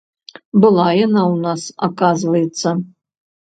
Была 0.63 0.85
яна 1.01 1.21
ў 1.33 1.35
нас, 1.45 1.61
аказваецца. 1.91 2.69